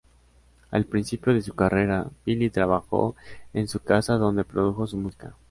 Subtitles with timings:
[0.71, 3.15] Al principio de su carrera Vile trabajó
[3.53, 5.35] en su casa donde produjo su música.